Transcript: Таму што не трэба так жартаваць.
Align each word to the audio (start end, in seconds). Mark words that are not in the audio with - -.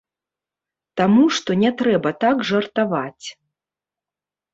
Таму 1.01 1.25
што 1.39 1.57
не 1.63 1.71
трэба 1.81 2.09
так 2.23 2.41
жартаваць. 2.53 3.27